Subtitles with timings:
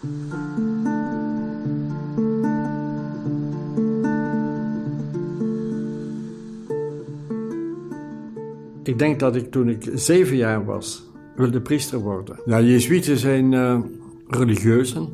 [0.00, 0.08] Ik
[8.98, 11.02] denk dat ik toen ik zeven jaar was,
[11.36, 12.36] wilde priester worden.
[12.44, 13.80] Ja, Jezuïeten zijn uh,
[14.28, 15.08] religieuzen,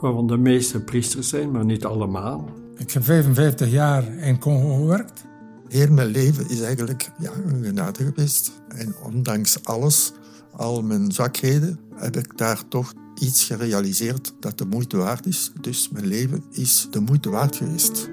[0.00, 2.48] waarvan de meeste priesters zijn, maar niet allemaal.
[2.76, 5.24] Ik heb 55 jaar in Congo gewerkt.
[5.68, 8.52] Heel mijn leven is eigenlijk ja, een genade geweest.
[8.68, 10.12] En ondanks alles,
[10.56, 15.52] al mijn zwakheden, heb ik daar toch iets gerealiseerd dat de moeite waard is.
[15.60, 18.08] Dus mijn leven is de moeite waard geweest.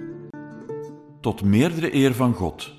[1.21, 2.73] Tot meerdere eer van God.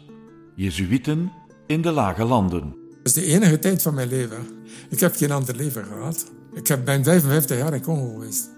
[0.54, 1.32] Jezuïten
[1.66, 2.74] in de lage landen.
[3.02, 4.46] Dat is de enige tijd van mijn leven.
[4.90, 6.32] Ik heb geen ander leven gehad.
[6.54, 8.50] Ik heb, ben 55 jaar in Congo geweest.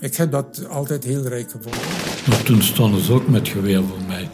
[0.00, 1.80] Ik heb dat altijd heel rijk gevonden.
[2.28, 4.28] Maar toen stonden ze ook met geweer voor mij.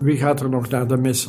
[0.00, 1.28] Wie gaat er nog naar de mis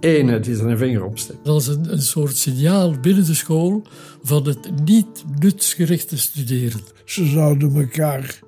[0.00, 1.44] Ene die zijn vinger opsteekt.
[1.44, 3.82] Dat is een, een soort signaal binnen de school
[4.22, 6.80] van het niet nutsgerichte studeren.
[7.04, 8.40] Ze zouden elkaar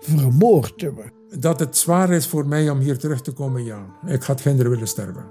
[0.00, 1.12] vermoord hebben.
[1.38, 3.86] Dat het zwaar is voor mij om hier terug te komen, ja.
[4.06, 5.24] Ik had kinderen willen sterven.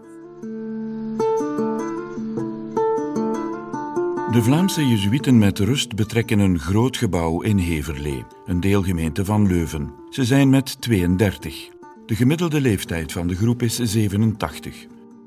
[4.35, 9.93] De Vlaamse Jezuïeten met rust betrekken een groot gebouw in Heverlee, een deelgemeente van Leuven.
[10.09, 11.69] Ze zijn met 32.
[12.05, 14.85] De gemiddelde leeftijd van de groep is 87.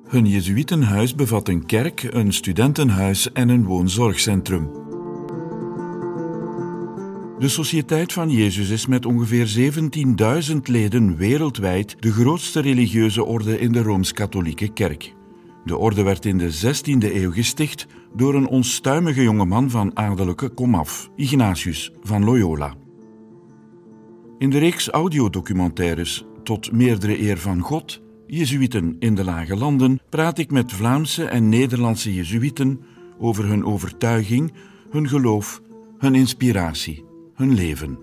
[0.08, 4.70] Hun Jezuïtenhuis bevat een kerk, een studentenhuis en een woonzorgcentrum.
[7.38, 9.72] De Sociëteit van Jezus is met ongeveer
[10.52, 15.16] 17.000 leden wereldwijd de grootste religieuze orde in de Rooms-Katholieke Kerk.
[15.68, 21.10] De orde werd in de 16e eeuw gesticht door een onstuimige jongeman van adellijke komaf,
[21.16, 22.74] Ignatius van Loyola.
[24.38, 30.38] In de reeks audiodocumentaires Tot meerdere eer van God, Jezuïten in de Lage Landen, praat
[30.38, 32.80] ik met Vlaamse en Nederlandse Jezuïten
[33.18, 34.52] over hun overtuiging,
[34.90, 35.62] hun geloof,
[35.98, 37.98] hun inspiratie hun leven.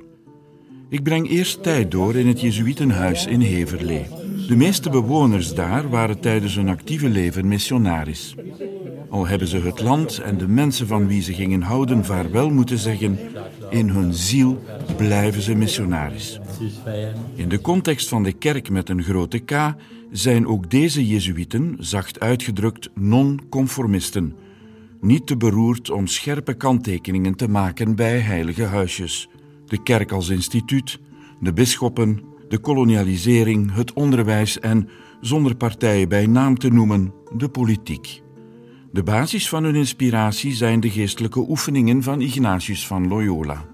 [0.89, 4.24] Ik breng eerst tijd door in het Jezuïtenhuis in Heverlee.
[4.47, 8.35] De meeste bewoners daar waren tijdens hun actieve leven missionaris.
[9.09, 12.77] Al hebben ze het land en de mensen van wie ze gingen houden vaarwel moeten
[12.77, 13.19] zeggen,
[13.69, 14.63] in hun ziel
[14.97, 16.39] blijven ze missionaris.
[17.35, 19.75] In de context van de kerk met een grote K
[20.11, 24.35] zijn ook deze Jezuïten, zacht uitgedrukt, non-conformisten
[25.05, 29.29] niet te beroerd om scherpe kanttekeningen te maken bij heilige huisjes.
[29.65, 30.99] De kerk als instituut,
[31.39, 34.89] de bisschoppen, de kolonialisering, het onderwijs en,
[35.21, 38.21] zonder partijen bij naam te noemen, de politiek.
[38.91, 43.65] De basis van hun inspiratie zijn de geestelijke oefeningen van Ignatius van Loyola.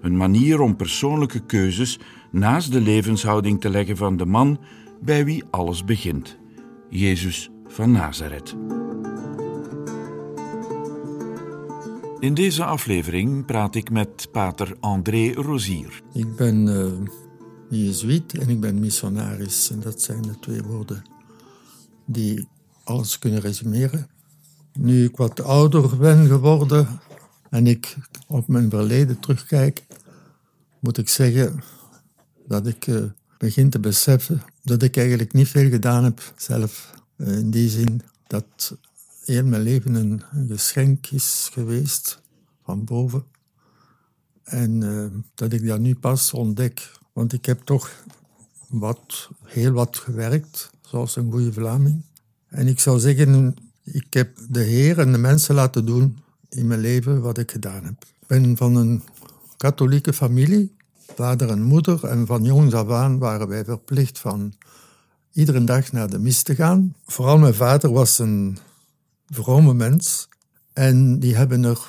[0.00, 1.98] Een manier om persoonlijke keuzes
[2.30, 4.58] naast de levenshouding te leggen van de man
[5.00, 6.38] bij wie alles begint,
[6.88, 8.56] Jezus van Nazareth.
[12.20, 16.02] In deze aflevering praat ik met pater André Rosier.
[16.12, 17.08] Ik ben uh,
[17.78, 19.70] jezuïet en ik ben missionaris.
[19.70, 21.02] En dat zijn de twee woorden
[22.06, 22.48] die
[22.84, 24.08] alles kunnen resumeren.
[24.72, 27.00] Nu ik wat ouder ben geworden
[27.50, 27.96] en ik
[28.26, 29.84] op mijn verleden terugkijk,
[30.78, 31.62] moet ik zeggen
[32.46, 33.04] dat ik uh,
[33.38, 36.94] begin te beseffen dat ik eigenlijk niet veel gedaan heb zelf.
[37.16, 38.76] Uh, in die zin dat
[39.24, 42.20] heel mijn leven een, geschenk is geweest
[42.64, 43.24] van boven.
[44.44, 47.00] En uh, dat ik dat nu pas ontdek.
[47.12, 47.90] Want ik heb toch
[48.68, 52.02] wat, heel wat gewerkt, zoals een goede Vlaming.
[52.48, 56.18] En ik zou zeggen, ik heb de Heer en de mensen laten doen
[56.48, 58.04] in mijn leven wat ik gedaan heb.
[58.20, 59.02] Ik ben van een
[59.56, 60.76] katholieke familie,
[61.14, 62.04] vader en moeder.
[62.04, 64.54] En van jongs af aan waren wij verplicht van
[65.32, 66.94] iedere dag naar de mis te gaan.
[67.06, 68.58] Vooral mijn vader was een
[69.26, 70.28] vrome mens.
[70.72, 71.80] En die hebben er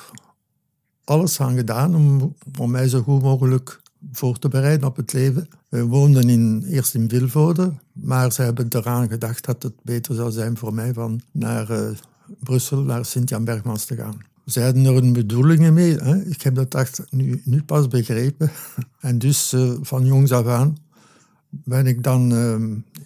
[1.03, 5.47] alles aan gedaan om, om mij zo goed mogelijk voor te bereiden op het leven.
[5.69, 10.31] We woonden in, eerst in Vilvoorde, maar ze hebben eraan gedacht dat het beter zou
[10.31, 11.89] zijn voor mij van naar uh,
[12.39, 14.17] Brussel, naar Sint-Jan Bergmans te gaan.
[14.45, 15.95] Ze hadden er een bedoelingen mee.
[16.25, 18.51] Ik heb dat echt nu, nu pas begrepen.
[18.99, 20.77] En dus uh, van jongs af aan
[21.49, 22.55] ben ik dan uh,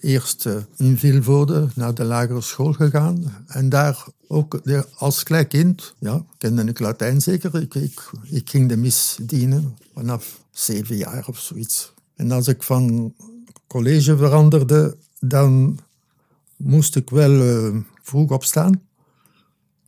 [0.02, 3.34] eerst uh, in Vilvoorde naar de lagere school gegaan.
[3.48, 4.62] En daar ook
[4.98, 7.62] als klein kind, ja, kende ik Latijn zeker.
[7.62, 11.94] Ik, ik, ik ging de mis dienen vanaf zeven jaar of zoiets.
[12.16, 13.14] En als ik van
[13.68, 15.80] college veranderde, dan
[16.56, 18.82] moest ik wel uh, vroeg opstaan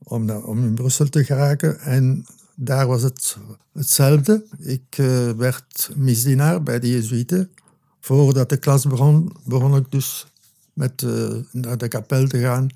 [0.04, 1.80] om, om in Brussel te geraken.
[1.80, 2.26] En
[2.56, 3.38] daar was het
[3.72, 4.46] hetzelfde.
[4.60, 7.52] Ik uh, werd misdienaar bij de Jezuïeten.
[8.00, 10.28] Voordat de klas begon, begon ik dus
[10.74, 12.70] met uh, naar de kapel te gaan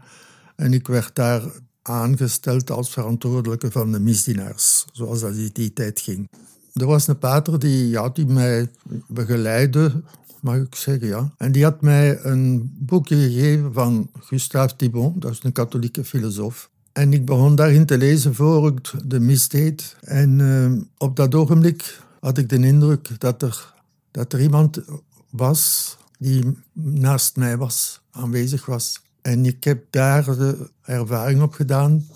[0.56, 1.42] En ik werd daar
[1.82, 6.30] aangesteld als verantwoordelijke van de misdienaars, zoals dat in die tijd ging.
[6.74, 8.70] Er was een pater die, ja, die mij
[9.08, 10.04] begeleidde,
[10.42, 11.32] mag ik zeggen, ja.
[11.38, 16.70] En die had mij een boekje gegeven van Gustave Thibon, dat is een katholieke filosoof.
[16.94, 19.96] En ik begon daarin te lezen voor ik de mis deed.
[20.02, 23.74] En uh, op dat ogenblik had ik de indruk dat er,
[24.12, 24.82] dat er iemand
[25.30, 29.02] was die naast mij was, aanwezig was.
[29.22, 32.08] En ik heb daar de ervaring op gedaan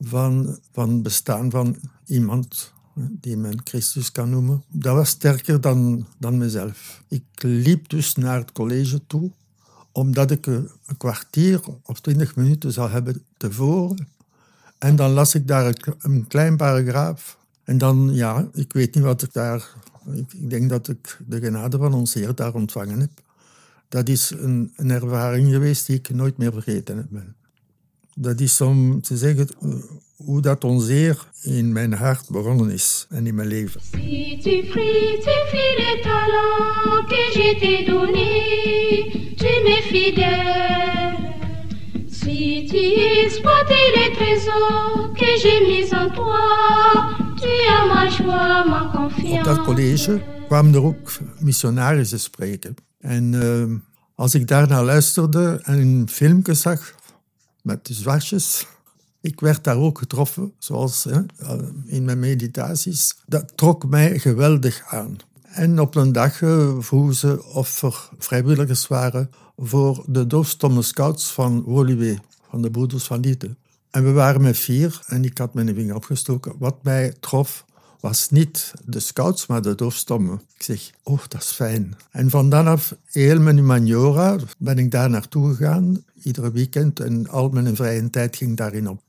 [0.00, 1.76] van, van het bestaan van
[2.06, 2.72] iemand
[3.20, 4.62] die men Christus kan noemen.
[4.68, 7.02] Dat was sterker dan, dan mezelf.
[7.08, 9.30] Ik liep dus naar het college toe,
[9.92, 14.08] omdat ik een kwartier of twintig minuten zou hebben tevoren.
[14.78, 17.38] En dan las ik daar een klein paragraaf.
[17.64, 19.76] En dan, ja, ik weet niet wat ik daar...
[20.12, 23.10] Ik denk dat ik de genade van ons Heer daar ontvangen heb.
[23.88, 27.22] Dat is een, een ervaring geweest die ik nooit meer vergeten heb.
[28.20, 29.68] Dat is om te zeggen eh,
[30.16, 33.80] hoe dat ons Heer in mijn hart begonnen is en in mijn leven.
[33.80, 41.16] Si tu fructifies les talents que je t'ai donnés, tu m'es fidèle.
[42.10, 42.82] Si tu
[43.24, 46.40] exploites les trésors que j'ai mis en toi,
[47.40, 49.38] tu as ma joie, ma confiance.
[49.38, 52.74] Op dat college kwamen er ook missionarissen spreken.
[53.00, 53.64] En uh,
[54.14, 56.96] als ik daarna luisterde en een filmpje zag
[57.68, 58.66] met de zwartjes,
[59.20, 61.20] ik werd daar ook getroffen, zoals hè,
[61.86, 63.16] in mijn meditaties.
[63.26, 65.16] Dat trok mij geweldig aan.
[65.42, 71.32] En op een dag uh, vroegen ze of er vrijwilligers waren voor de doofstomme scouts
[71.32, 72.18] van Woluwe,
[72.50, 73.56] van de Broeders van Lieten.
[73.90, 76.54] En we waren met vier en ik had mijn vinger opgestoken.
[76.58, 77.64] Wat mij trof
[78.00, 80.40] was niet de scouts, maar de doofstommen.
[80.56, 81.96] Ik zeg, oh, dat is fijn.
[82.10, 87.00] En van dan af, heel mijn humaniora, ben ik daar naartoe gegaan, iedere weekend.
[87.00, 89.02] En al mijn vrije tijd ging daarin op.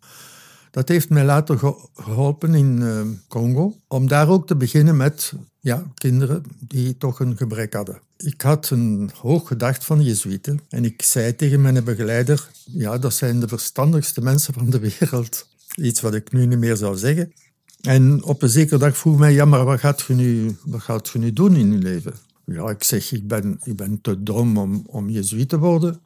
[0.72, 1.60] Dat heeft mij later
[1.96, 7.38] geholpen in uh, Congo, om daar ook te beginnen met ja, kinderen die toch een
[7.38, 8.00] gebrek hadden.
[8.18, 13.14] Ik had een hoog gedacht van Jezuïeten en ik zei tegen mijn begeleider, ja, dat
[13.14, 15.48] zijn de verstandigste mensen van de wereld.
[15.76, 17.34] Iets wat ik nu niet meer zou zeggen.
[17.82, 21.10] En op een zekere dag vroeg mij, ja, maar wat gaat je nu, wat gaat
[21.10, 22.14] je nu doen in je leven?
[22.46, 26.00] Ja, ik zeg, ik ben, ik ben te dom om, om jezuïet te worden.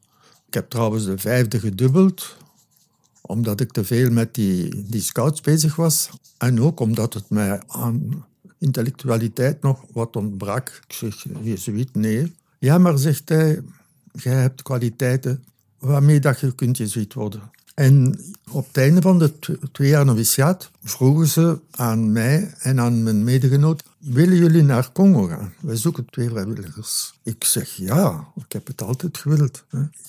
[0.48, 2.38] Ik heb trouwens de vijfde gedubbeld,
[3.22, 6.10] omdat ik te veel met die, die scouts bezig was.
[6.38, 8.26] En ook omdat het mij aan
[8.58, 10.82] intellectualiteit nog wat ontbrak.
[10.88, 12.34] Ik zeg, jezuïet, nee.
[12.60, 13.62] Ja, maar zegt hij,
[14.12, 15.44] jij hebt kwaliteiten
[15.80, 17.52] waarmee dat je kunt jezuïet worden.
[17.74, 18.20] En
[18.52, 19.32] op het einde van de
[19.72, 25.24] twee jaar noviciaat vroegen ze aan mij en aan mijn medegenoot: willen jullie naar Congo
[25.24, 25.54] gaan?
[25.60, 27.14] Wij zoeken twee vrijwilligers.
[27.24, 29.64] Ik zeg ja, ik heb het altijd gewild.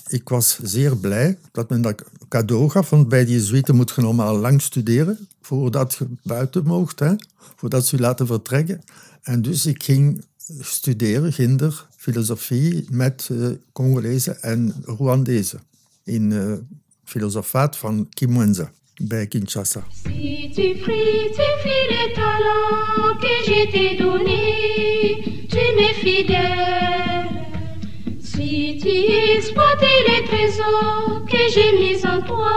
[0.09, 4.01] Ik was zeer blij dat men dat cadeau gaf, want bij die Jezuïeten moet je
[4.01, 7.15] normaal lang studeren voordat je buiten mocht, hè?
[7.57, 8.83] voordat ze je laten vertrekken.
[9.23, 10.25] En dus ik ging
[10.61, 15.61] studeren, ginder, filosofie met uh, Congolezen en Rwandezen
[16.03, 16.53] in uh,
[17.15, 18.71] filosofaat van Kimwenza
[19.03, 19.85] bij Kinshasa.
[20.03, 27.27] Si tu fructifies les talents que je t'ai donnés, tu m'es fidèle.
[28.31, 28.95] Si tu
[29.37, 32.57] exploites les trésors que j'ai mis en toi,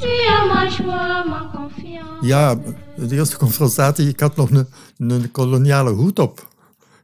[0.00, 2.26] tu as ma joie, ma confiance.
[2.26, 2.54] Ja,
[2.96, 4.66] de eerste confrontatie, ik had nog een,
[4.96, 6.50] een koloniale hoed op.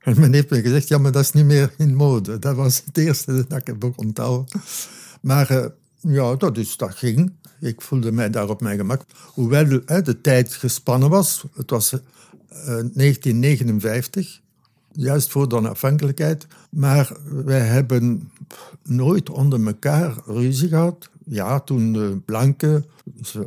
[0.02, 2.38] En men heeft me gezegd, ja, maar dat is niet meer in mode.
[2.38, 4.60] Dat was het eerste dat ik heb onthouden.
[5.20, 5.64] Maar uh,
[6.00, 7.32] ja, dat, is, dat ging.
[7.60, 9.02] Ik voelde mij daar op mijn gemak.
[9.34, 11.44] Hoewel de tijd gespannen was.
[11.54, 11.98] Het was uh,
[12.50, 14.40] eh, 1959,
[14.92, 16.46] juist voor de onafhankelijkheid.
[16.70, 18.30] Maar wij hebben
[18.82, 21.10] nooit onder elkaar ruzie gehad.
[21.24, 22.84] Ja, toen de blanken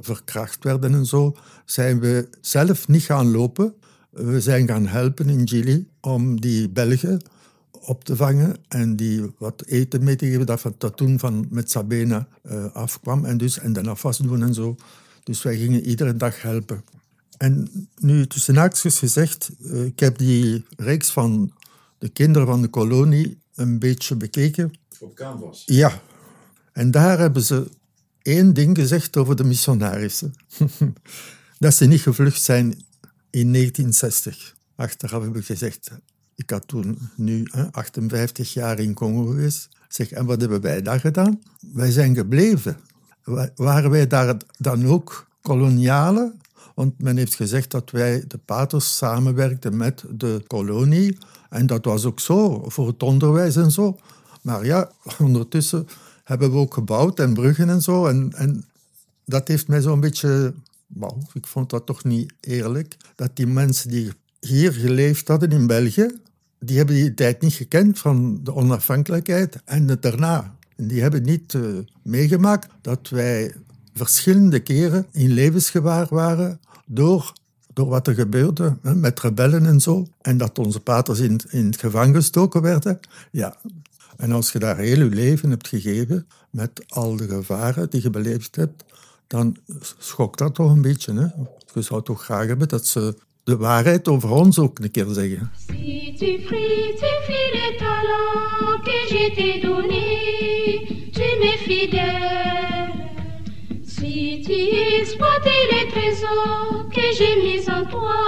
[0.01, 3.73] verkracht werden en zo, zijn we zelf niet gaan lopen.
[4.09, 7.21] We zijn gaan helpen in Chili om die Belgen
[7.85, 11.47] op te vangen en die wat eten mee te geven dat van dat toen van
[11.49, 14.75] met Sabena uh, afkwam en, dus, en dan afwas doen en zo.
[15.23, 16.83] Dus wij gingen iedere dag helpen.
[17.37, 21.53] En nu tussen haakjes gezegd, uh, ik heb die reeks van
[21.97, 24.71] de kinderen van de kolonie een beetje bekeken.
[24.99, 25.63] Op canvas?
[25.65, 26.01] Ja.
[26.73, 27.69] En daar hebben ze
[28.21, 30.33] één ding gezegd over de missionarissen.
[31.59, 32.67] dat ze niet gevlucht zijn
[33.29, 34.55] in 1960.
[34.75, 35.91] Achteraf hebben gezegd,
[36.41, 39.69] ik had toen nu 58 jaar in Congo geweest.
[39.87, 41.41] Zeg, en wat hebben wij daar gedaan?
[41.73, 42.77] Wij zijn gebleven.
[43.55, 46.39] Waren wij daar dan ook kolonialen?
[46.75, 51.17] Want men heeft gezegd dat wij, de paters, samenwerkten met de kolonie.
[51.49, 53.99] En dat was ook zo, voor het onderwijs en zo.
[54.41, 55.87] Maar ja, ondertussen
[56.23, 58.05] hebben we ook gebouwd en bruggen en zo.
[58.05, 58.65] En,
[59.25, 60.53] dat heeft mij zo'n beetje...
[60.87, 62.97] Wow, ik vond dat toch niet eerlijk.
[63.15, 66.19] Dat die mensen die hier geleefd hadden in België,
[66.65, 70.55] die hebben die tijd niet gekend van de onafhankelijkheid en het daarna.
[70.75, 73.55] Die hebben niet uh, meegemaakt dat wij
[73.93, 77.33] verschillende keren in levensgevaar waren door,
[77.73, 80.07] door wat er gebeurde hè, met rebellen en zo.
[80.21, 82.99] En dat onze paters in, in het gevangen gestoken werden.
[83.31, 83.55] Ja.
[84.17, 88.09] En als je daar heel je leven hebt gegeven met al de gevaren die je
[88.09, 88.83] beleefd hebt,
[89.27, 89.57] dan
[89.97, 91.13] schokt dat toch een beetje.
[91.13, 91.27] Hè?
[91.73, 95.51] Je zou toch graag hebben dat ze de waarheid over ons ook een keer zeggen.
[95.67, 103.09] Si tu fructifies les talents que je t'ai donnés, tu m'es fidèle.
[103.83, 104.59] Si tu
[104.99, 108.19] exploites les trésors que j'ai mis en toi,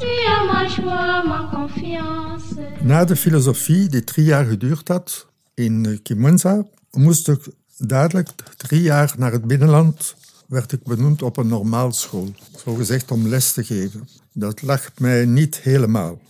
[0.00, 2.54] tu as ma joie, ma confiance.
[2.82, 7.40] Na de filosofie, die drie jaar geduurd had in Kimunza, moest ik
[7.78, 10.14] dadelijk drie jaar naar het binnenland
[10.46, 12.32] werd ik benoemd op een normaalschool,
[12.64, 14.08] zogezegd om les te geven.
[14.32, 16.20] Dat lag mij niet helemaal.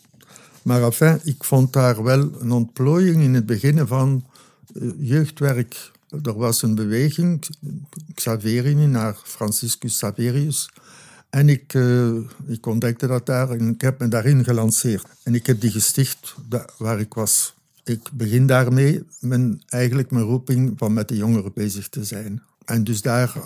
[0.63, 4.25] Maar enfin, ik vond daar wel een ontplooiing in het begin van
[4.75, 5.93] eh, jeugdwerk.
[6.23, 7.45] Er was een beweging,
[8.15, 10.71] Xaverini naar Franciscus Saverius.
[11.31, 12.17] En ik, uh,
[12.47, 15.07] ik ontdekte dat daar en ik heb me daarin gelanceerd.
[15.23, 16.35] En ik heb die gesticht
[16.79, 17.55] waar ik was.
[17.85, 22.43] Ik begin daarmee mijn, eigenlijk mijn roeping van met de jongeren bezig te zijn.
[22.65, 23.37] En dus daar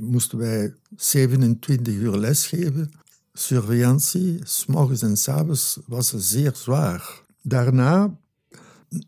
[0.00, 2.92] moesten wij 27 uur lesgeven.
[3.32, 7.20] Surveillantie, s'morgens en s'avonds, was zeer zwaar.
[7.42, 8.16] Daarna,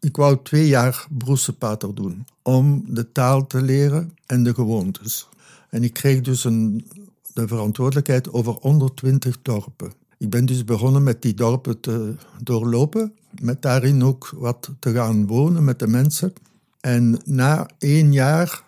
[0.01, 5.29] ik wou twee jaar broesepater doen, om de taal te leren en de gewoontes.
[5.71, 6.87] En ik kreeg dus een,
[7.33, 9.93] de verantwoordelijkheid over 120 dorpen.
[10.19, 15.27] Ik ben dus begonnen met die dorpen te doorlopen, met daarin ook wat te gaan
[15.27, 16.33] wonen met de mensen.
[16.81, 18.67] En na één jaar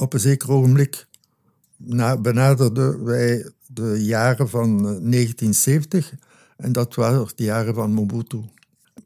[0.00, 1.06] op een zeker ogenblik
[2.18, 6.18] benaderden wij de jaren van 1970 eh,
[6.56, 8.40] en dat waren de jaren van Mobutu.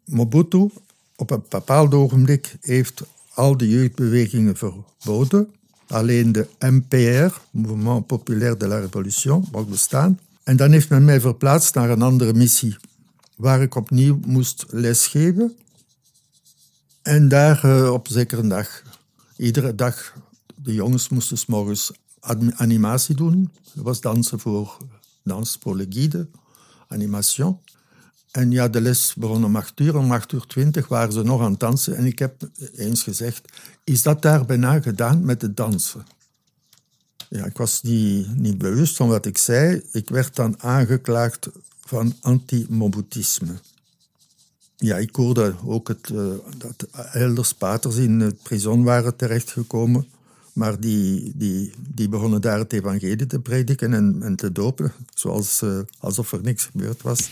[0.05, 0.71] Mobutu
[1.17, 3.03] op een bepaald ogenblik heeft
[3.35, 5.49] al de jeugdbewegingen verboden.
[5.87, 10.19] Alleen de MPR, Mouvement Populaire de la Révolution, mag bestaan.
[10.43, 12.77] En dan heeft men mij verplaatst naar een andere missie,
[13.37, 15.57] waar ik opnieuw moest lesgeven.
[17.03, 18.83] En daar uh, op zekere dag,
[19.37, 20.15] iedere dag
[20.65, 21.93] de jongens moesten s morgens
[22.57, 23.51] animatie doen.
[23.75, 24.77] Dat was dansen voor,
[25.23, 25.87] dans voor
[26.89, 27.59] animation.
[28.31, 29.97] En ja, de les begon om acht uur.
[29.97, 31.97] Om acht uur twintig waren ze nog aan het dansen.
[31.97, 33.53] En ik heb eens gezegd,
[33.85, 36.07] is dat daar bijna gedaan met het dansen?
[37.29, 39.83] Ja, ik was niet, niet bewust van wat ik zei.
[39.93, 41.49] Ik werd dan aangeklaagd
[41.81, 43.55] van anti-mobutisme.
[44.77, 50.07] Ja, ik hoorde ook het, uh, dat elders paters in het prison waren terechtgekomen
[50.55, 55.63] maar die, die, die begonnen daar het evangelie te prediken en, en te dopen, zoals,
[55.63, 57.31] uh, alsof er niks gebeurd was.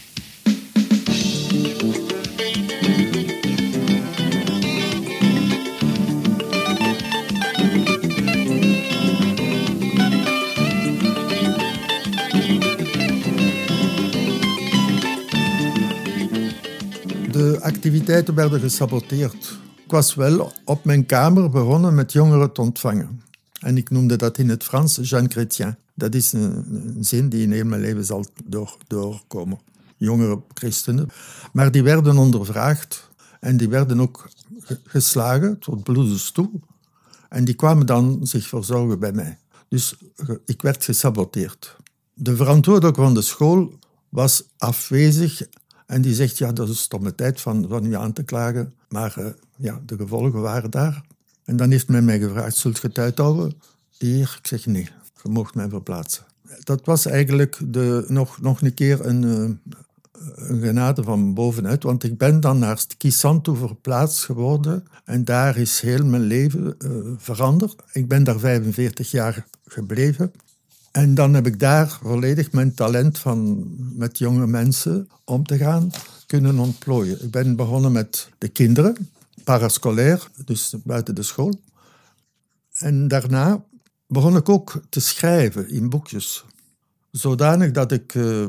[17.33, 19.62] De activiteiten werden gesaboteerd
[19.93, 23.23] was wel op mijn kamer begonnen met jongeren te ontvangen.
[23.61, 25.77] En ik noemde dat in het Frans Jean Chrétien.
[25.95, 29.59] Dat is een, zin die in heel mijn leven zal door, doorkomen.
[29.97, 31.09] Jongere christenen.
[31.53, 34.29] Maar die werden ondervraagd en die werden ook
[34.85, 36.51] geslagen tot bloedens toe.
[37.29, 39.39] En die kwamen dan zich verzorgen bij mij.
[39.69, 39.97] Dus
[40.47, 41.77] ik werd gesaboteerd.
[42.15, 43.73] De verantwoordelijke van de school
[44.09, 45.43] was afwezig
[45.93, 48.75] en die zegt, ja, dat is stomme tijd van, van u aan te klagen.
[48.89, 51.03] Maar uh, ja, de gevolgen waren daar.
[51.45, 53.53] En dan heeft men mij gevraagd, zult je het uithouden?
[53.99, 54.89] Hier, ik zeg nee,
[55.23, 56.25] je mocht mij verplaatsen.
[56.61, 59.51] Dat was eigenlijk de, nog, nog een keer een, uh,
[60.49, 65.81] een genade van bovenuit, want ik ben dan naar Kisantu verplaatst geworden en daar is
[65.81, 67.83] heel mijn leven uh, veranderd.
[67.93, 70.33] Ik ben daar 45 jaar gebleven.
[70.93, 75.91] En dan heb ik daar volledig mijn talent van met jonge mensen om te gaan
[76.27, 77.25] kunnen ontplooien.
[77.25, 79.11] Ik ben begonnen met de kinderen,
[79.45, 81.61] parascolair, dus buiten de school.
[82.73, 83.65] En daarna
[84.07, 86.45] begon ik ook te schrijven in boekjes.
[87.11, 88.47] Zodanig dat ik uh,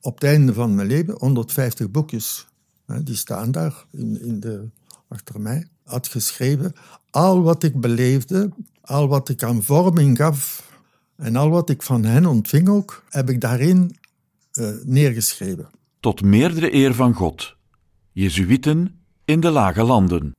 [0.00, 2.46] op het einde van mijn leven 150 boekjes,
[2.86, 4.68] hè, die staan daar in, in de,
[5.08, 6.74] achter mij, had geschreven.
[7.10, 8.50] Al wat ik beleefde,
[8.80, 10.68] al wat ik aan vorming gaf
[11.20, 13.96] en al wat ik van hen ontving ook, heb ik daarin
[14.52, 15.68] uh, neergeschreven.
[16.00, 17.56] Tot meerdere eer van God.
[18.12, 20.34] Jezuïten in de lage landen.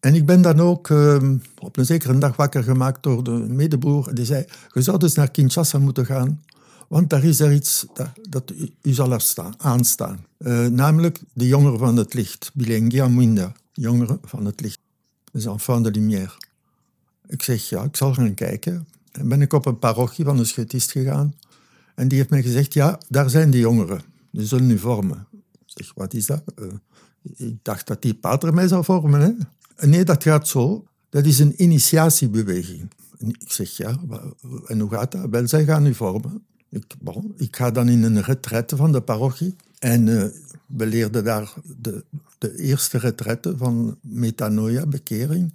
[0.00, 4.14] En ik ben dan ook ehm, op een zekere dag wakker gemaakt door de medebroer.
[4.14, 6.42] Die zei, je zou dus naar Kinshasa moeten gaan,
[6.88, 10.26] want daar is er iets dat, dat u, u zal afstaan, aanstaan.
[10.38, 14.78] Eh, namelijk de jongeren van het licht, Bilengia Mwinda, jongeren van het licht.
[15.32, 16.32] Dus enfant de lumière.
[17.26, 18.86] Ik zeg, ja, ik zal gaan kijken.
[19.12, 21.34] En ben ik op een parochie van een schutist gegaan.
[21.94, 24.02] En die heeft mij gezegd, ja, daar zijn die jongeren.
[24.30, 25.26] Die zullen nu vormen.
[25.32, 26.42] Ik zeg, wat is dat?
[26.58, 26.72] Uh,
[27.36, 29.48] ik dacht dat die pater mij zou vormen.
[29.80, 30.84] Nee, dat gaat zo.
[31.08, 32.90] Dat is een initiatiebeweging.
[33.18, 33.98] Ik zeg, ja,
[34.66, 35.26] en hoe gaat dat?
[35.30, 36.42] Wel, zij gaan nu vormen.
[36.68, 36.84] Ik,
[37.36, 39.56] ik ga dan in een retraite van de parochie.
[39.78, 40.24] En uh,
[40.66, 42.04] we leerden daar de,
[42.38, 45.52] de eerste retraite van metanoia, bekering.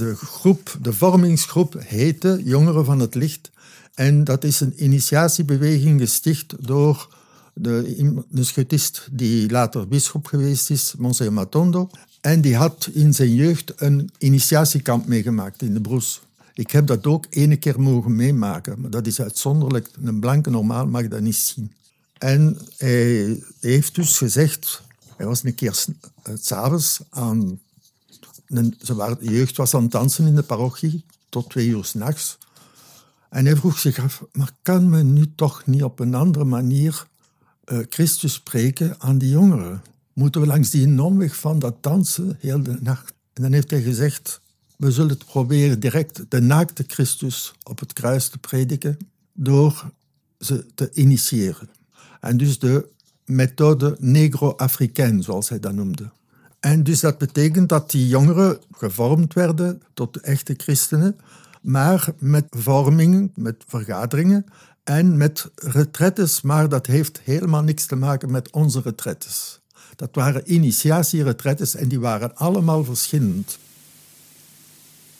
[0.00, 3.50] De groep, de vormingsgroep heette Jongeren van het Licht.
[3.94, 7.16] En dat is een initiatiebeweging gesticht door
[7.54, 11.90] de, schutist die later bisschop geweest is, Monsieur Matondo.
[12.20, 16.20] En die had in zijn jeugd een initiatiekamp meegemaakt in de Broes.
[16.54, 19.90] Ik heb dat ook ene keer mogen meemaken, maar dat is uitzonderlijk.
[20.02, 21.72] Een blanke normaal mag dat niet zien.
[22.18, 24.82] En hij heeft dus gezegd,
[25.16, 25.84] hij was een keer
[26.22, 27.58] eh, s'avonds aan,
[28.80, 32.38] ze waren, de jeugd was aan het dansen in de parochie, tot twee uur s'nachts.
[33.30, 37.06] En hij vroeg zich af, maar kan men nu toch niet op een andere manier
[37.64, 39.82] uh, Christus spreken aan die jongeren?
[40.12, 43.12] Moeten we langs die omweg van dat dansen heel de nacht?
[43.32, 44.40] En dan heeft hij gezegd,
[44.76, 48.98] we zullen het proberen direct de naakte Christus op het kruis te prediken
[49.32, 49.90] door
[50.38, 51.70] ze te initiëren.
[52.20, 52.88] En dus de
[53.24, 56.10] methode negro-africain, zoals hij dat noemde.
[56.60, 61.16] En dus dat betekent dat die jongeren gevormd werden tot echte christenen,
[61.62, 64.46] maar met vormingen, met vergaderingen
[64.84, 69.60] en met retretes, maar dat heeft helemaal niks te maken met onze retretes.
[69.96, 73.58] Dat waren initiatieretretes en die waren allemaal verschillend.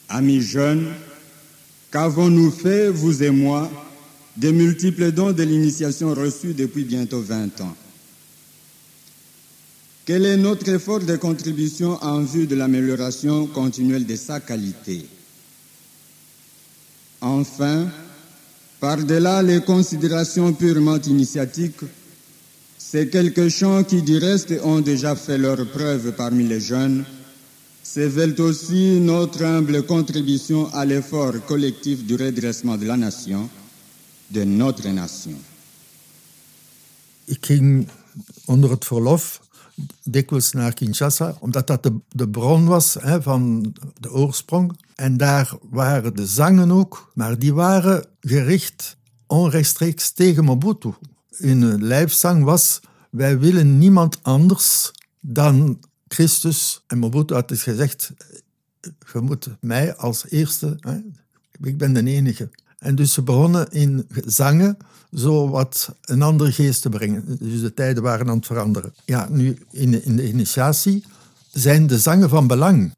[0.07, 0.89] Amis jeunes,
[1.89, 3.69] qu'avons-nous fait, vous et moi,
[4.33, 7.77] des multiples dons de l'initiation reçus depuis bientôt 20 ans
[10.05, 15.07] Quel est notre effort de contribution en vue de l'amélioration continuelle de sa qualité?
[17.21, 17.89] Enfin,
[18.81, 21.85] par-delà les considérations purement initiatiques,
[22.79, 27.05] ces quelques chants qui du reste ont déjà fait leur preuve parmi les jeunes
[27.83, 33.49] se veulent aussi notre humble contribution à l'effort collectif du redressement de la nation,
[34.31, 35.37] de notre nation.
[40.03, 44.79] Dikwijls naar Kinshasa, omdat dat de, bron was hè, van de oorsprong.
[44.95, 50.93] En daar waren de zangen ook, maar die waren gericht onrechtstreeks tegen Mobutu.
[51.31, 56.85] Hun lijfzang was, wij willen niemand anders dan Christus.
[56.87, 58.13] En Mobutu had dus gezegd,
[59.13, 61.01] je moet mij als eerste, hè,
[61.63, 62.51] ik ben de enige.
[62.81, 64.77] En dus ze begonnen in zangen
[65.13, 67.25] zo wat een andere geest te brengen.
[67.39, 68.95] Dus de tijden waren aan het veranderen.
[69.05, 71.05] Ja, nu in de, in de initiatie
[71.53, 72.95] zijn de zangen van belang.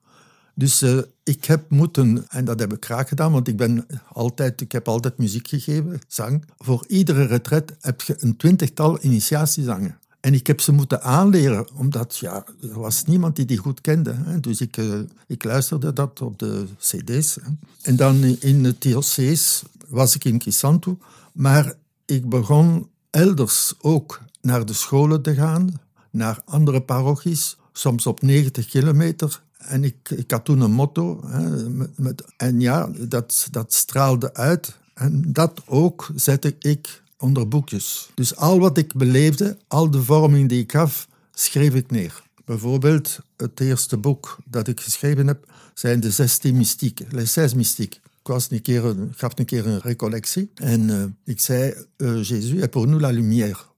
[0.55, 4.61] Dus uh, ik heb moeten, en dat heb ik graag gedaan, want ik, ben altijd,
[4.61, 6.45] ik heb altijd muziek gegeven, zang.
[6.59, 9.99] Voor iedere retret heb je een twintigtal initiatiezangen.
[10.23, 14.41] En ik heb ze moeten aanleren, omdat ja, er was niemand die die goed kende.
[14.41, 17.39] Dus ik, uh, ik luisterde dat op de cd's.
[17.83, 20.97] En dan in de TLC's was ik in Kisantu.
[21.33, 25.81] Maar ik begon elders ook naar de scholen te gaan,
[26.11, 29.43] naar andere parochies, soms op 90 kilometer.
[29.59, 31.21] En ik, ik had toen een motto.
[31.27, 34.77] Hè, met, en ja, dat, dat straalde uit.
[34.95, 38.11] En dat ook zette ik onder boekjes.
[38.15, 42.23] Dus al wat ik beleefde, al de vorming die ik gaf, schreef ik neer.
[42.45, 48.01] Bijvoorbeeld het eerste boek dat ik geschreven heb, zijn de 16 mystieken, les 6 mystiques.
[48.23, 52.23] Ik, was een keer, een, gaf een keer een recollectie en uh, ik zei, uh,
[52.23, 53.71] Jésus est pour nous la lumière.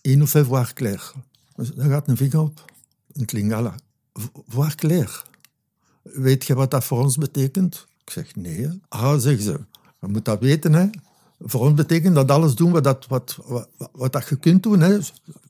[0.00, 1.12] Il nous fait voir clair.
[1.56, 2.72] Dus daar gaat een vinger op,
[3.12, 3.74] in het Lingala.
[4.48, 5.24] Voir clair.
[6.02, 7.86] Weet je wat dat voor ons betekent?
[8.04, 8.80] Ik zeg, nee.
[8.88, 9.60] Ah, zeggen ze,
[10.00, 10.88] je moet dat weten, hè.
[11.42, 13.38] Voor ons betekent dat alles doen wat, dat, wat,
[13.92, 14.80] wat, dat je kunt doen.
[14.80, 14.98] Hè.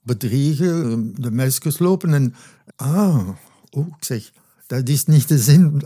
[0.03, 2.35] Bedriegen, de meisjes lopen en...
[2.77, 3.29] Ah,
[3.71, 4.33] oh, ik zeg,
[4.67, 5.83] dat is niet de zin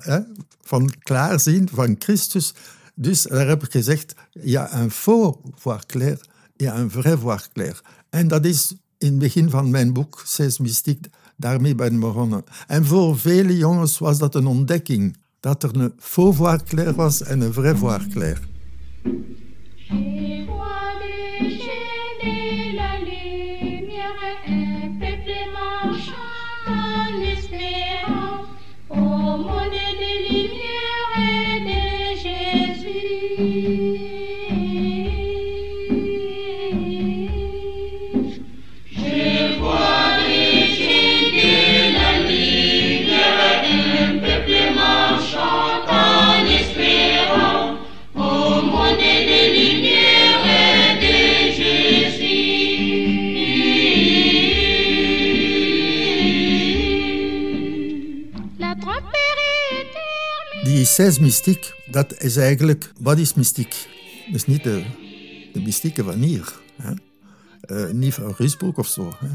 [0.63, 2.55] van klaarzien van Christus.
[2.95, 6.21] Dus daar heb ik gezegd, ja, een faux voir clair,
[6.57, 7.81] ja, een vrai voir clair.
[8.11, 12.45] En dat is in het begin van mijn boek, Zes Mystiek, daarmee ben begonnen.
[12.67, 17.23] En voor vele jongens was dat een ontdekking, dat er een faux voir clair was
[17.23, 18.41] en een vrai voir clair.
[60.85, 62.93] Destijds mystiek, dat is eigenlijk...
[63.01, 63.89] Wat is mystiek?
[64.33, 64.85] Is niet de,
[65.53, 66.61] de mystieke van hier.
[66.83, 66.93] Hè?
[67.87, 69.13] Uh, niet van Rusbroek of zo.
[69.19, 69.29] Hè?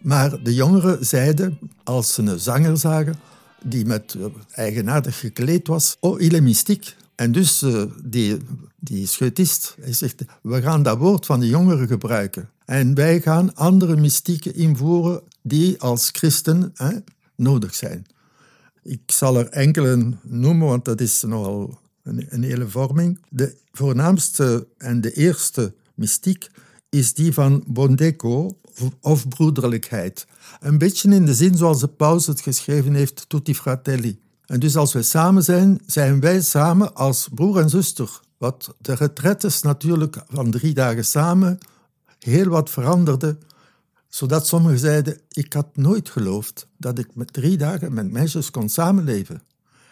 [0.00, 3.16] Maar de jongeren zeiden, als ze een zanger zagen
[3.64, 6.96] die met uh, eigenaardig gekleed was, oh, il est mystiek.
[7.14, 8.36] En dus uh, die,
[8.76, 12.50] die scheutist, hij zegt, we gaan dat woord van de jongeren gebruiken.
[12.64, 16.92] En wij gaan andere mystieken invoeren die als christen hè,
[17.36, 18.06] nodig zijn.
[18.88, 23.20] Ik zal er enkele noemen, want dat is nogal een, een hele vorming.
[23.28, 26.50] De voornaamste en de eerste mystiek
[26.88, 28.58] is die van Bondeco,
[29.00, 30.26] of broederlijkheid.
[30.60, 34.20] Een beetje in de zin zoals de paus het geschreven heeft, tutti fratelli.
[34.46, 38.20] En dus als wij samen zijn, zijn wij samen als broer en zuster.
[38.38, 41.58] Wat de retretes natuurlijk van drie dagen samen
[42.18, 43.38] heel wat veranderde,
[44.08, 48.68] zodat sommigen zeiden, ik had nooit geloofd dat ik met drie dagen met meisjes kon
[48.68, 49.42] samenleven.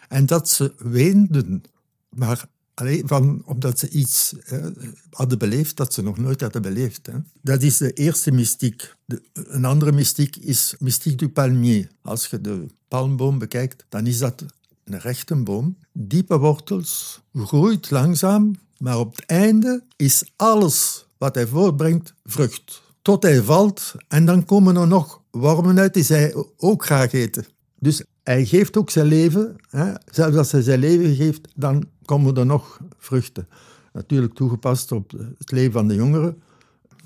[0.09, 1.63] En dat ze weenden,
[2.09, 4.65] maar alleen van, omdat ze iets eh,
[5.09, 7.05] hadden beleefd dat ze nog nooit hadden beleefd.
[7.05, 7.13] Hè.
[7.41, 8.95] Dat is de eerste mystiek.
[9.05, 11.89] De, een andere mystiek is mystiek du palmier.
[12.01, 14.45] Als je de palmboom bekijkt, dan is dat
[14.83, 15.77] een rechte boom.
[15.91, 22.81] Diepe wortels, groeit langzaam, maar op het einde is alles wat hij voortbrengt vrucht.
[23.07, 27.45] Tot hij valt en dan komen er nog wormen uit die zij ook graag eten.
[27.79, 29.55] Dus hij geeft ook zijn leven.
[29.69, 29.93] Hè.
[30.11, 33.47] Zelfs als hij zijn leven geeft, dan komen er nog vruchten.
[33.93, 36.41] Natuurlijk toegepast op het leven van de jongeren.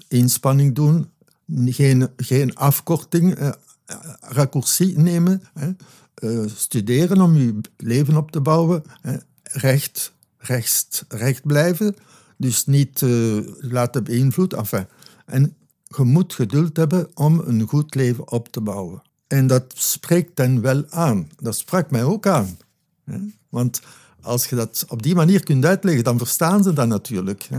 [0.07, 1.09] Inspanning doen,
[1.65, 5.41] geen, geen afkorting, eh, nemen.
[5.53, 5.69] Hè.
[6.23, 8.83] Uh, studeren om je leven op te bouwen.
[9.01, 9.17] Hè.
[9.43, 11.95] Recht, recht, recht blijven.
[12.37, 14.57] Dus niet uh, laten beïnvloeden.
[14.57, 14.87] Enfin.
[15.25, 15.55] En
[15.97, 19.01] je moet geduld hebben om een goed leven op te bouwen.
[19.27, 21.29] En dat spreekt hen wel aan.
[21.35, 22.57] Dat sprak mij ook aan.
[23.49, 23.81] Want
[24.21, 27.49] als je dat op die manier kunt uitleggen, dan verstaan ze dat natuurlijk.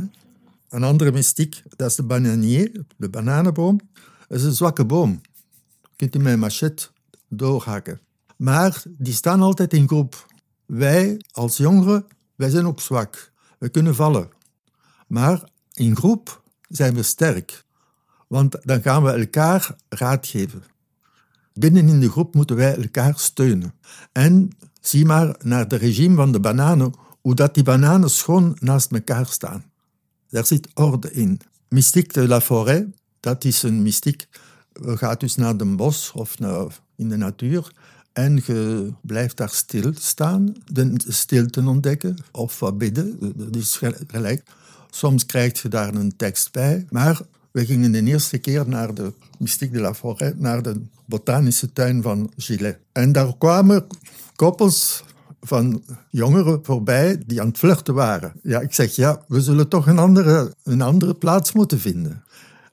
[0.69, 3.81] Een andere mystiek, dat is de bananier, de bananenboom.
[4.29, 5.21] Dat is een zwakke boom.
[5.83, 6.89] Je kunt die met een machette
[7.29, 8.01] doorhakken.
[8.37, 10.27] Maar die staan altijd in groep.
[10.67, 13.33] Wij als jongeren, wij zijn ook zwak.
[13.59, 14.31] We kunnen vallen.
[15.07, 17.65] Maar in groep zijn we sterk.
[18.33, 20.63] Want dan gaan we elkaar raad geven.
[21.55, 23.75] Binnen in de groep moeten wij elkaar steunen.
[24.13, 28.93] En zie maar naar het regime van de bananen, hoe dat die bananen schoon naast
[28.93, 29.65] elkaar staan.
[30.29, 31.41] Daar zit orde in.
[31.69, 32.85] Mystiek de la forêt,
[33.21, 34.27] dat is een mystiek.
[34.73, 36.67] Je gaat dus naar de bos of naar,
[36.97, 37.73] in de natuur
[38.13, 43.19] en je blijft daar stilstaan, de stilte ontdekken of wat bidden.
[43.37, 44.43] Dat is gelijk.
[44.91, 47.21] Soms krijg je daar een tekst bij, maar
[47.53, 52.03] we gingen de eerste keer naar de Mystique de la Forêt, naar de botanische tuin
[52.03, 52.79] van Gilet.
[52.93, 53.87] En daar kwamen
[54.37, 55.05] koppels
[55.41, 58.33] van jongeren voorbij die aan het flirten waren.
[58.43, 62.25] Ja, ik zeg, ja, we zullen toch een andere, een andere plaats moeten vinden.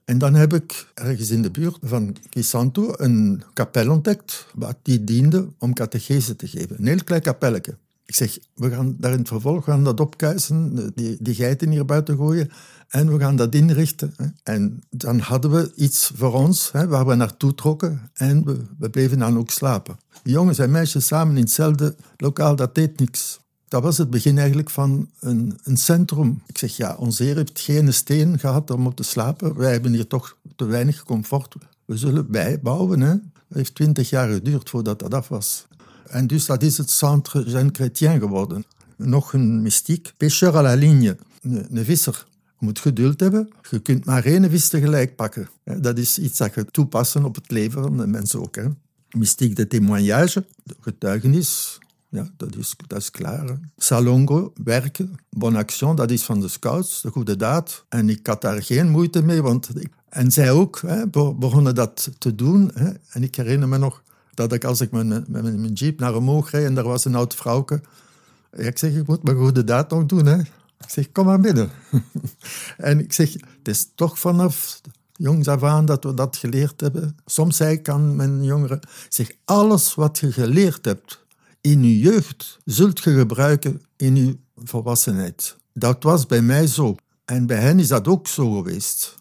[0.06, 5.04] En dan heb ik ergens in de buurt van Kisanto een kapel ontdekt, wat die
[5.04, 6.76] diende om catechese te geven.
[6.80, 7.78] Een heel klein kapelletje.
[8.10, 11.86] Ik zeg, we gaan daar in het vervolg gaan dat opkuisen, die, die geiten hier
[11.86, 12.50] buiten gooien
[12.88, 14.14] en we gaan dat inrichten.
[14.44, 19.20] En dan hadden we iets voor ons waar we naartoe trokken en we, we bleven
[19.20, 19.98] dan ook slapen.
[20.24, 23.40] Jongens en meisjes samen in hetzelfde lokaal, dat deed niks.
[23.68, 26.42] Dat was het begin eigenlijk van een, een centrum.
[26.46, 29.58] Ik zeg, ja, ons heer heeft geen steen gehad om op te slapen.
[29.58, 31.56] Wij hebben hier toch te weinig comfort.
[31.86, 33.02] We zullen bijbouwen.
[33.02, 33.10] Hè.
[33.10, 35.68] Het heeft twintig jaar geduurd voordat dat af was.
[36.10, 38.66] En dus dat is het Centre Jean Chrétien geworden.
[38.96, 40.14] Nog een mystiek.
[40.18, 41.18] Pêcheur à la ligne.
[41.42, 42.28] Een, een visser.
[42.60, 43.50] Je moet geduld hebben.
[43.70, 45.50] Je kunt maar één vis tegelijk pakken.
[45.64, 48.56] Dat is iets dat je toepassen op het leven van de mensen ook.
[48.56, 48.66] Hè.
[49.10, 53.60] Mystiek de témoignage, de getuigenis, ja, dat is, dat is klaar.
[53.78, 57.86] Salongo, werken, bon action, dat is van de scouts, de goede daad.
[57.90, 59.70] En ik had daar geen moeite mee, want
[60.10, 62.72] en zij ook hè, begonnen dat te doen.
[62.74, 62.92] Hè.
[63.10, 64.04] En ik herinner me nog
[64.40, 67.36] dat ik als ik met mijn jeep naar omhoog reed en daar was een oud
[67.36, 67.82] vrouwke.
[68.52, 70.26] Ik zeg, ik moet mijn goede daad nog doen.
[70.26, 70.40] Hè.
[70.80, 71.70] Ik zeg, kom maar binnen.
[72.78, 77.18] en ik zeg, het is toch vanaf jongs af aan dat we dat geleerd hebben.
[77.26, 81.26] Soms zei ik aan mijn jongeren, zeg, alles wat je geleerd hebt
[81.62, 85.58] in je jeugd, zult je gebruiken in je volwassenheid.
[85.74, 86.96] Dat was bij mij zo.
[87.26, 89.18] En bij hen is dat ook zo geweest.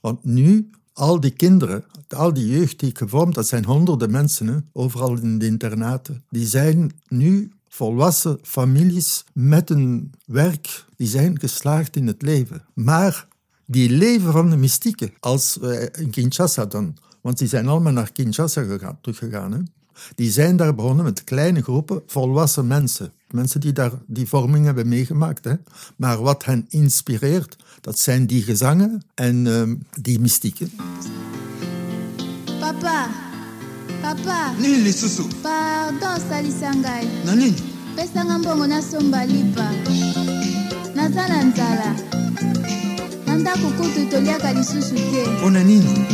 [0.00, 4.68] Want nu, al die kinderen, al die jeugd die ik gevormd, dat zijn honderden mensen,
[4.72, 11.96] overal in de internaten, die zijn nu volwassen families met een werk, die zijn geslaagd
[11.96, 12.64] in het leven.
[12.74, 13.28] Maar
[13.66, 15.58] die leven van de mystieken, als
[15.92, 19.58] in Kinshasa dan, want die zijn allemaal naar Kinshasa gegaan, teruggegaan, hè,
[20.14, 23.12] die zijn daar begonnen met kleine groepen volwassen mensen.
[23.30, 25.44] mensen die daar die vorming hebben meegemaakt.
[25.44, 25.54] Hè.
[25.96, 30.70] Maar wat hen inspireert, dat zijn die gezangen en ehm, die mystieken.
[32.60, 33.08] papa
[34.02, 34.52] papa.
[34.58, 35.24] Nini lisusu?
[35.42, 37.06] Pardon salisa ngai.
[37.24, 37.54] Na nini?
[37.96, 39.66] Pesanga mbongo nasomba lipa.
[40.94, 41.94] Naza na nzala.
[43.26, 45.22] Na ndako kutu toliaka lisusu te.
[45.38, 46.06] Mpo na nini?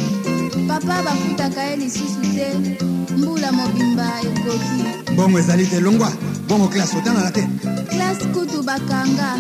[0.69, 2.77] Papa bafutaka ye lisusu te.
[3.17, 5.13] Mbula mobimba ekoki.
[5.17, 6.13] Bongo ezali te longwa.
[6.49, 7.49] Bongo klase otangaka te.
[7.89, 9.39] Klase kutu bakanga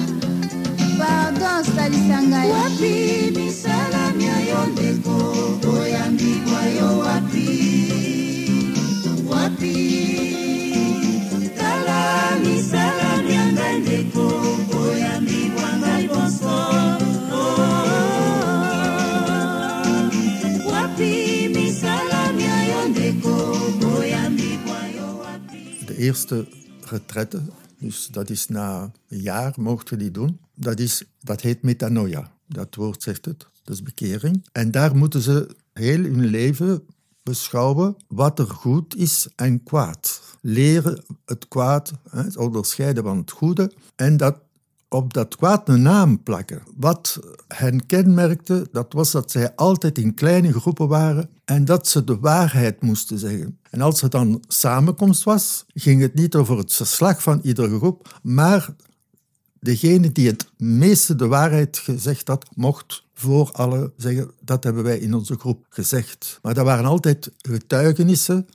[0.98, 2.94] pardon salisa ngai wapi
[3.37, 5.16] misalami ya yo ndeko?
[5.76, 7.48] Oyambikwa yo wapi?
[9.30, 9.74] Wapi?
[11.59, 12.00] Tala
[12.44, 14.26] misalami ya ngai ndeko?
[14.82, 16.56] Oyambikwa ngai bonso
[19.37, 21.12] Oh, wapi
[21.56, 23.35] misalami ya yo ndeko?
[23.98, 25.61] Oyambikwa yo wapi?
[25.87, 26.37] De eerste
[26.92, 27.38] retraite,
[27.78, 30.38] dus dat is na een jaar mochten die doen.
[30.54, 32.32] Dat, is, dat heet metanoia.
[32.48, 34.46] Dat woord zegt het, dat is bekering.
[34.52, 36.82] En daar moeten ze heel hun leven
[37.22, 40.22] beschouwen wat er goed is en kwaad.
[40.40, 43.72] Leren het kwaad, het onderscheiden van het goede.
[43.96, 44.38] En dat
[44.88, 46.62] op dat kwaad een naam plakken.
[46.77, 52.05] Wat hen kenmerkte, dat was dat zij altijd in kleine groepen waren en dat ze
[52.05, 53.59] de waarheid moesten zeggen.
[53.70, 58.20] En als er dan samenkomst was, ging het niet over het verslag van iedere groep,
[58.22, 58.75] maar
[59.61, 64.99] degene die het meeste de waarheid gezegd had, mocht voor alle zeggen, dat hebben wij
[64.99, 66.38] in onze groep gezegd.
[66.42, 68.46] Maar dat waren altijd getuigenissen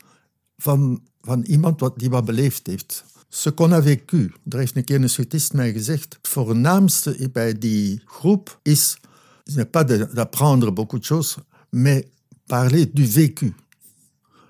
[0.57, 3.03] van, van iemand wat, die wat beleefd heeft.
[3.33, 8.01] Ce qu'on a vécu, daar heeft een keer een mij gezegd, het voornaamste bij die
[8.05, 8.97] groep is,
[9.43, 11.37] n'est pas d'apprendre beaucoup de choses,
[11.69, 12.03] mais
[12.45, 13.53] parler du vécu.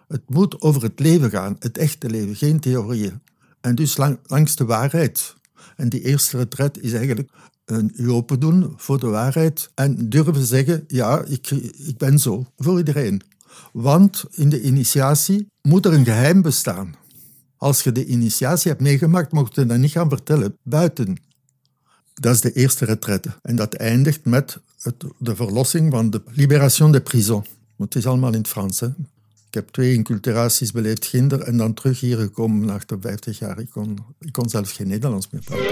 [0.07, 3.21] Het moet over het leven gaan, het echte leven, geen theorieën.
[3.61, 5.35] En dus lang- langs de waarheid.
[5.75, 7.29] En die eerste retret is eigenlijk
[7.65, 12.45] een u open doen voor de waarheid en durven zeggen, ja, ik, ik ben zo,
[12.57, 13.21] voor iedereen.
[13.73, 16.99] Want in de initiatie moet er een geheim bestaan.
[17.61, 21.17] Als je de initiatie hebt meegemaakt, mocht je dat niet gaan vertellen buiten.
[22.13, 23.29] Dat is de eerste retraite.
[23.41, 24.57] En dat eindigt met
[25.17, 27.45] de verlossing van de Libération de prison.
[27.77, 28.81] Het is allemaal in het Frans.
[28.81, 28.91] Ik
[29.49, 33.59] heb twee inculturaties beleefd, Ginder, en dan terug hier gekomen na 50 jaar.
[33.59, 35.65] Ik kon, ik kon zelfs geen Nederlands meer praten.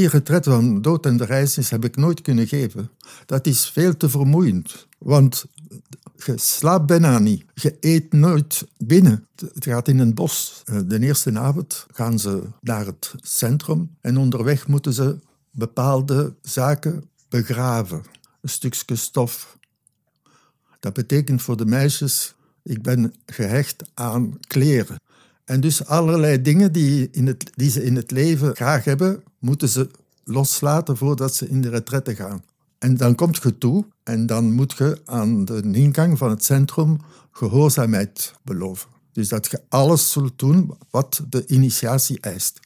[0.00, 2.90] Die retret van dood en de reisnis heb ik nooit kunnen geven.
[3.26, 4.86] Dat is veel te vermoeiend.
[4.98, 5.44] Want
[6.16, 7.44] je slaapt bijna niet.
[7.54, 9.26] Je eet nooit binnen.
[9.54, 10.62] Het gaat in een bos.
[10.64, 15.18] Eh, De eerste avond gaan ze naar het centrum en onderweg moeten ze
[15.50, 18.02] bepaalde zaken begraven.
[18.40, 19.58] Een stukje stof.
[20.80, 24.96] Dat betekent voor de meisjes, ik ben gehecht aan kleren.
[25.50, 29.90] En dus allerlei dingen die, in het, ze in het leven graag hebben, moeten ze
[30.24, 32.42] loslaten voordat ze in de retraite gaan.
[32.78, 36.98] En dan komt je toe en dan moet je aan de ingang van het centrum
[37.32, 38.88] gehoorzaamheid beloven.
[39.12, 42.60] Dus dat je alles zult doen wat de initiatie eist.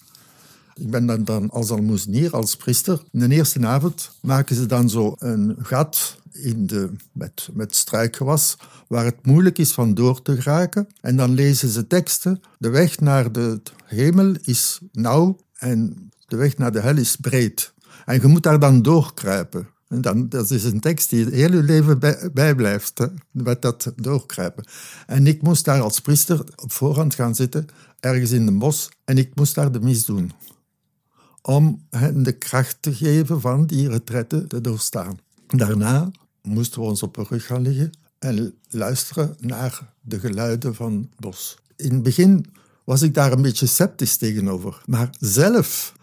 [0.74, 3.02] Ik ben dan, dan als almoezenier, als priester.
[3.10, 8.56] In de eerste avond maken ze dan zo een gat in de, met, met struikgewas,
[8.88, 10.86] waar het moeilijk is van door te geraken.
[11.00, 12.40] En dan lezen ze teksten.
[12.58, 17.72] De weg naar de hemel is nauw en de weg naar de hel is breed.
[18.04, 19.68] En je moet daar dan doorkruipen.
[19.88, 23.92] En dan, dat is een tekst die heel je leven bij, bijblijft, hè, met dat
[23.96, 24.64] doorkruipen.
[25.06, 27.66] En ik moest daar als priester op voorhand gaan zitten,
[28.00, 30.32] ergens in een bos, en ik moest daar de mis doen.
[31.42, 35.18] Om hen de kracht te geven van die retraite te doorstaan.
[35.46, 36.10] Daarna
[36.44, 41.20] moesten we ons op de rug gaan liggen en luisteren naar de geluiden van het
[41.20, 41.58] bos.
[41.76, 42.46] In het begin
[42.84, 45.94] was ik daar een beetje sceptisch tegenover, maar zelf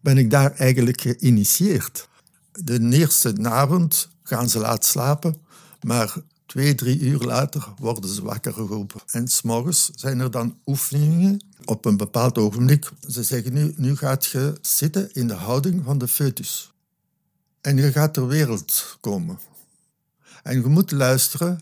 [0.00, 2.08] ben ik daar eigenlijk geïnitieerd.
[2.52, 5.36] De eerste avond gaan ze laat slapen,
[5.82, 6.14] maar
[6.46, 9.00] twee, drie uur later worden ze wakker geroepen.
[9.06, 12.90] En s'morgens zijn er dan oefeningen op een bepaald ogenblik.
[13.08, 16.72] Ze zeggen nu, nu gaat je zitten in de houding van de foetus.
[17.60, 19.38] En je gaat ter wereld komen.
[20.42, 21.60] En je moet luisteren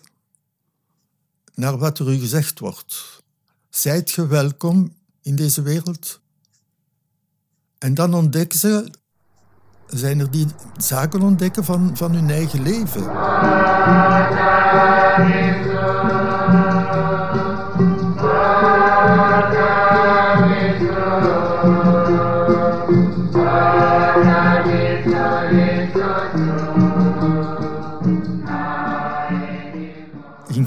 [1.54, 3.22] naar wat er u gezegd wordt.
[3.68, 6.20] Zijt je welkom in deze wereld?
[7.78, 8.90] En dan ontdekken ze,
[9.86, 13.02] zijn er die zaken ontdekken van, van hun eigen leven.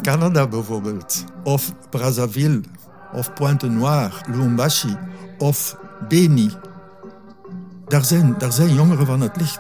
[0.02, 2.62] Canada bijvoorbeeld, of Brazzaville,
[3.14, 4.98] of Pointe Noire, Lubumbashi,
[5.38, 6.52] of Beni.
[7.88, 9.60] Daar zijn, daar zijn jongeren van het licht.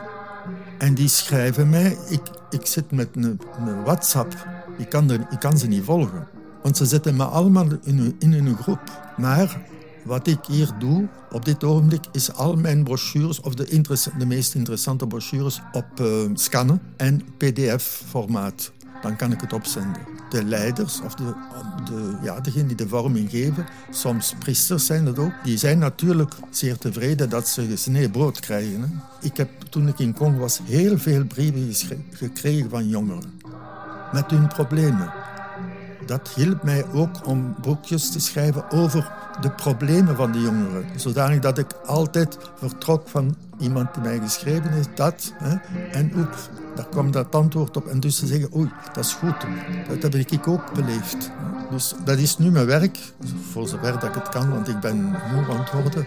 [0.78, 4.36] En die schrijven mij, ik, ik zit met een, een WhatsApp,
[4.78, 6.28] ik kan, er, ik kan ze niet volgen.
[6.62, 9.14] Want ze zetten me allemaal in, in een groep.
[9.18, 9.62] Maar
[10.04, 13.82] wat ik hier doe op dit ogenblik is al mijn brochures, of de,
[14.18, 18.72] de meest interessante brochures, op eh, scannen en PDF-formaat.
[19.02, 20.21] Dan kan ik het opzenden.
[20.32, 21.34] De leiders, of de,
[21.86, 26.34] de, ja, degenen die de vorming geven, soms priesters zijn dat ook, die zijn natuurlijk
[26.50, 28.82] zeer tevreden dat ze gesneden brood krijgen.
[28.82, 28.88] Hè.
[29.28, 33.40] Ik heb toen ik in Congo was heel veel brieven gekregen van jongeren
[34.12, 35.14] met hun problemen.
[36.06, 39.12] Dat hielp mij ook om boekjes te schrijven over
[39.42, 40.86] de problemen van de jongeren.
[40.96, 45.34] Zodanig dat ik altijd vertrok van iemand die mij geschreven heeft, dat.
[45.36, 45.56] Hè,
[45.92, 46.36] en oep,
[46.76, 47.88] daar kwam dat antwoord op.
[47.88, 49.36] En dus te zeggen, oei, dat is goed.
[49.88, 51.32] Dat heb ik ook beleefd.
[51.70, 52.98] Dus dat is nu mijn werk,
[53.52, 56.06] voor zover dat ik het kan, want ik ben moe aan worden.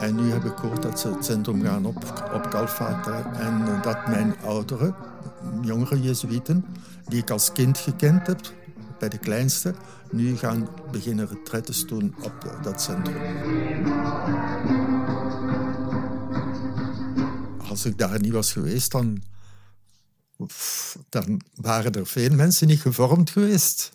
[0.00, 1.96] En nu heb ik gehoord dat ze het centrum gaan op,
[2.34, 3.32] op Calfata.
[3.32, 4.94] En dat mijn ouderen,
[5.60, 6.64] jongere Jezuïeten,
[7.08, 8.40] die ik als kind gekend heb,
[8.98, 9.74] bij de kleinste,
[10.10, 13.16] nu gaan beginnen retretes doen op eh, dat centrum.
[17.68, 19.22] Als ik daar niet was geweest, dan,
[21.08, 23.92] dan waren er veel mensen niet gevormd geweest.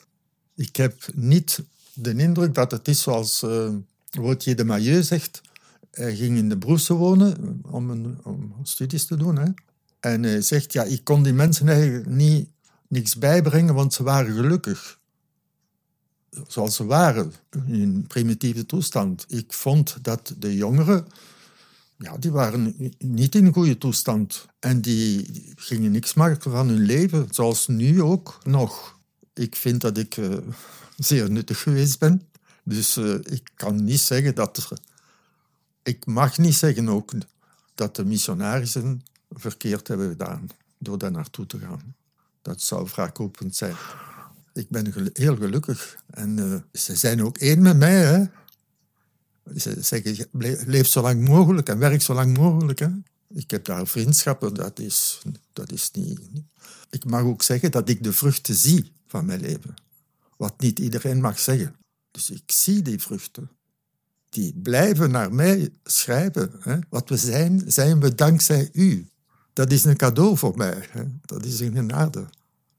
[0.55, 1.63] Ik heb niet
[1.93, 3.69] de indruk dat het is zoals uh,
[4.11, 5.41] Wautier de Mailleux zegt.
[5.91, 9.37] Hij ging in de Broese wonen om, een, om studies te doen.
[9.37, 9.51] Hè.
[9.99, 12.49] En hij zegt, ja, ik kon die mensen eigenlijk niet,
[12.93, 14.99] niks bijbrengen, want ze waren gelukkig.
[16.47, 17.33] Zoals ze waren,
[17.65, 19.25] in een primitieve toestand.
[19.27, 21.07] Ik vond dat de jongeren,
[21.97, 24.47] ja, die waren niet in een goede toestand.
[24.59, 25.25] En die
[25.55, 28.97] gingen niks maken van hun leven, zoals nu ook nog.
[29.33, 30.37] Ik vind dat ik uh,
[30.97, 32.21] zeer nuttig geweest ben.
[32.63, 34.67] Dus uh, ik kan niet zeggen dat.
[35.83, 37.11] Ik mag niet zeggen ook
[37.75, 41.95] dat de missionarissen verkeerd hebben gedaan door daar naartoe te gaan.
[42.43, 43.75] Dat zou wraakopend zijn.
[44.53, 45.97] Ik ben heel gelukkig.
[46.09, 48.29] En uh, ze zijn ook één met mij.
[49.55, 50.27] Ze zeggen,
[50.65, 52.87] leef zo lang mogelijk en werk zo lang mogelijk.
[53.33, 55.21] Ik heb daar vriendschappen, dat is,
[55.53, 56.19] dat is niet...
[56.89, 59.73] Ik mag ook zeggen dat ik de vruchten zie van mijn leven.
[60.37, 61.75] Wat niet iedereen mag zeggen.
[62.11, 63.49] Dus ik zie die vruchten.
[64.29, 66.51] Die blijven naar mij schrijven.
[66.89, 69.07] Wat we zijn, zijn we dankzij u.
[69.53, 70.89] Dat is een cadeau voor mij.
[71.25, 72.25] Dat is een genade.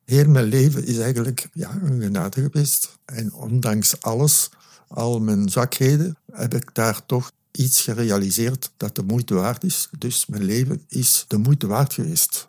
[0.05, 2.99] Heel mijn leven is eigenlijk ja, een genade geweest.
[3.05, 4.51] En ondanks alles,
[4.89, 9.89] al mijn zwakheden, heb ik daar toch iets gerealiseerd dat de moeite waard is.
[9.99, 12.45] Dus mijn leven is de moeite waard geweest.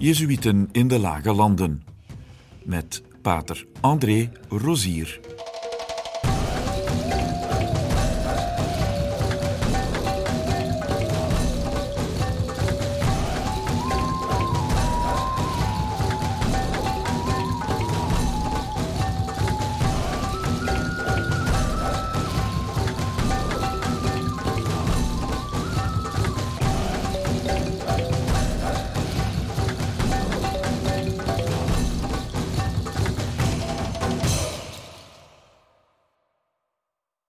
[0.00, 1.82] Jezuïeten in de Lage Landen.
[2.64, 5.20] Met pater André Rozier.